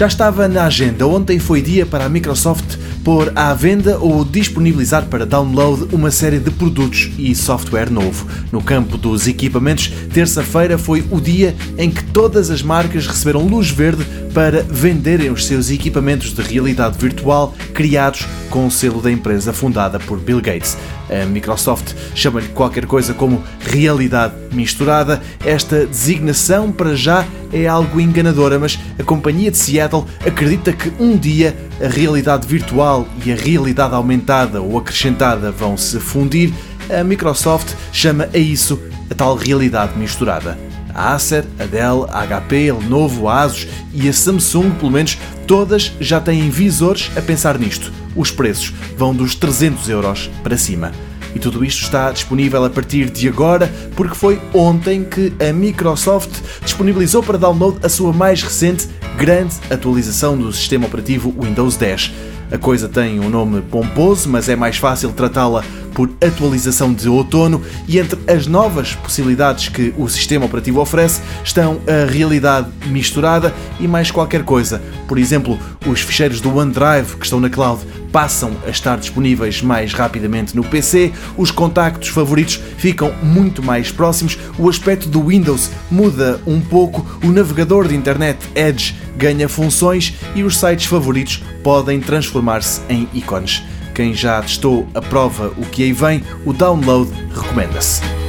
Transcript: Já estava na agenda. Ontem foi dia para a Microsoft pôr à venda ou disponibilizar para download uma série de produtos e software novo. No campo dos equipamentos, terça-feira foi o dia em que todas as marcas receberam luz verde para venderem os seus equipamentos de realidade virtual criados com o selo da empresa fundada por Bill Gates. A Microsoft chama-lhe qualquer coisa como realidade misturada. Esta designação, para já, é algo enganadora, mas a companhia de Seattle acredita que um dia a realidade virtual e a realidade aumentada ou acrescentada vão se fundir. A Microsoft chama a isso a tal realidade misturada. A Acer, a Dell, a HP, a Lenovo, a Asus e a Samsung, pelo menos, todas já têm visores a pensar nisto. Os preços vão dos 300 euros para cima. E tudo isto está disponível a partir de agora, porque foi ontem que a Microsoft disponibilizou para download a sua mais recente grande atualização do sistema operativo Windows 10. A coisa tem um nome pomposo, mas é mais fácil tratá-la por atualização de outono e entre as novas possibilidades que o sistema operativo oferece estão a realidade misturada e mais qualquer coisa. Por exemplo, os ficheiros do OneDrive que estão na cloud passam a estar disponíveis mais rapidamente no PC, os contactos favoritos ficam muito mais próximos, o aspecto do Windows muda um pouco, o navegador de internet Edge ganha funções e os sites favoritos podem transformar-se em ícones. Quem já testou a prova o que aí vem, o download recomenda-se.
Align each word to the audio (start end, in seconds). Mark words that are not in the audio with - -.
Já 0.00 0.06
estava 0.06 0.48
na 0.48 0.64
agenda. 0.64 1.06
Ontem 1.06 1.38
foi 1.38 1.60
dia 1.60 1.84
para 1.84 2.06
a 2.06 2.08
Microsoft 2.08 2.78
pôr 3.04 3.30
à 3.36 3.52
venda 3.52 3.98
ou 3.98 4.24
disponibilizar 4.24 5.04
para 5.04 5.26
download 5.26 5.94
uma 5.94 6.10
série 6.10 6.38
de 6.38 6.50
produtos 6.50 7.10
e 7.18 7.34
software 7.34 7.90
novo. 7.90 8.26
No 8.50 8.62
campo 8.62 8.96
dos 8.96 9.28
equipamentos, 9.28 9.92
terça-feira 10.10 10.78
foi 10.78 11.04
o 11.10 11.20
dia 11.20 11.54
em 11.76 11.90
que 11.90 12.02
todas 12.02 12.50
as 12.50 12.62
marcas 12.62 13.06
receberam 13.06 13.46
luz 13.46 13.68
verde 13.68 14.02
para 14.32 14.62
venderem 14.62 15.30
os 15.30 15.44
seus 15.44 15.70
equipamentos 15.70 16.32
de 16.32 16.40
realidade 16.40 16.96
virtual 16.96 17.54
criados 17.74 18.26
com 18.48 18.66
o 18.66 18.70
selo 18.70 19.02
da 19.02 19.12
empresa 19.12 19.52
fundada 19.52 20.00
por 20.00 20.18
Bill 20.18 20.40
Gates. 20.40 20.78
A 21.10 21.26
Microsoft 21.26 21.94
chama-lhe 22.14 22.48
qualquer 22.48 22.86
coisa 22.86 23.12
como 23.12 23.42
realidade 23.60 24.34
misturada. 24.52 25.20
Esta 25.44 25.84
designação, 25.84 26.70
para 26.70 26.94
já, 26.94 27.26
é 27.52 27.66
algo 27.66 28.00
enganadora, 28.00 28.58
mas 28.58 28.78
a 28.98 29.02
companhia 29.02 29.50
de 29.50 29.58
Seattle 29.58 30.04
acredita 30.24 30.72
que 30.72 30.92
um 31.00 31.16
dia 31.16 31.56
a 31.82 31.88
realidade 31.88 32.46
virtual 32.46 33.08
e 33.24 33.32
a 33.32 33.36
realidade 33.36 33.94
aumentada 33.94 34.62
ou 34.62 34.78
acrescentada 34.78 35.50
vão 35.50 35.76
se 35.76 35.98
fundir. 35.98 36.52
A 36.88 37.02
Microsoft 37.02 37.74
chama 37.92 38.28
a 38.32 38.38
isso 38.38 38.80
a 39.10 39.14
tal 39.14 39.34
realidade 39.34 39.98
misturada. 39.98 40.56
A 40.94 41.14
Acer, 41.14 41.44
a 41.58 41.64
Dell, 41.64 42.06
a 42.10 42.26
HP, 42.26 42.70
a 42.70 42.74
Lenovo, 42.74 43.28
a 43.28 43.42
Asus 43.42 43.66
e 43.92 44.08
a 44.08 44.12
Samsung, 44.12 44.70
pelo 44.72 44.90
menos, 44.90 45.18
todas 45.46 45.92
já 46.00 46.20
têm 46.20 46.50
visores 46.50 47.10
a 47.16 47.20
pensar 47.20 47.58
nisto. 47.58 47.92
Os 48.14 48.30
preços 48.30 48.72
vão 48.96 49.14
dos 49.14 49.34
300 49.34 49.88
euros 49.88 50.30
para 50.42 50.56
cima. 50.56 50.92
E 51.34 51.38
tudo 51.38 51.64
isto 51.64 51.82
está 51.82 52.10
disponível 52.10 52.64
a 52.64 52.70
partir 52.70 53.08
de 53.08 53.28
agora, 53.28 53.72
porque 53.94 54.14
foi 54.14 54.40
ontem 54.52 55.04
que 55.04 55.32
a 55.38 55.52
Microsoft 55.52 56.40
disponibilizou 56.64 57.22
para 57.22 57.38
download 57.38 57.78
a 57.84 57.88
sua 57.88 58.12
mais 58.12 58.42
recente 58.42 58.88
grande 59.16 59.54
atualização 59.70 60.36
do 60.36 60.52
sistema 60.52 60.86
operativo 60.86 61.34
Windows 61.40 61.76
10. 61.76 62.12
A 62.50 62.58
coisa 62.58 62.88
tem 62.88 63.20
um 63.20 63.28
nome 63.28 63.60
pomposo, 63.62 64.28
mas 64.28 64.48
é 64.48 64.56
mais 64.56 64.76
fácil 64.76 65.12
tratá-la 65.12 65.64
por 66.00 66.10
atualização 66.26 66.94
de 66.94 67.06
outono 67.10 67.60
e 67.86 67.98
entre 67.98 68.18
as 68.26 68.46
novas 68.46 68.94
possibilidades 68.94 69.68
que 69.68 69.92
o 69.98 70.08
sistema 70.08 70.46
operativo 70.46 70.80
oferece 70.80 71.20
estão 71.44 71.78
a 71.86 72.10
realidade 72.10 72.68
misturada 72.86 73.54
e 73.78 73.86
mais 73.86 74.10
qualquer 74.10 74.42
coisa. 74.42 74.80
Por 75.06 75.18
exemplo, 75.18 75.58
os 75.86 76.00
ficheiros 76.00 76.40
do 76.40 76.56
OneDrive 76.56 77.16
que 77.16 77.24
estão 77.26 77.38
na 77.38 77.50
cloud 77.50 77.84
passam 78.10 78.56
a 78.66 78.70
estar 78.70 78.96
disponíveis 78.96 79.60
mais 79.60 79.92
rapidamente 79.92 80.56
no 80.56 80.64
PC, 80.64 81.12
os 81.36 81.50
contactos 81.50 82.08
favoritos 82.08 82.58
ficam 82.78 83.12
muito 83.22 83.62
mais 83.62 83.92
próximos, 83.92 84.38
o 84.58 84.70
aspecto 84.70 85.06
do 85.06 85.26
Windows 85.26 85.68
muda 85.90 86.40
um 86.46 86.62
pouco, 86.62 87.04
o 87.22 87.30
navegador 87.30 87.86
de 87.86 87.94
internet 87.94 88.38
Edge 88.54 88.96
ganha 89.18 89.50
funções 89.50 90.14
e 90.34 90.42
os 90.42 90.56
sites 90.56 90.86
favoritos 90.86 91.42
podem 91.62 92.00
transformar-se 92.00 92.80
em 92.88 93.06
ícones. 93.12 93.62
Quem 94.00 94.14
já 94.14 94.40
testou 94.40 94.88
a 94.94 95.02
prova 95.02 95.52
o 95.58 95.66
que 95.66 95.82
aí 95.82 95.92
vem, 95.92 96.22
o 96.46 96.54
download 96.54 97.12
recomenda-se. 97.34 98.19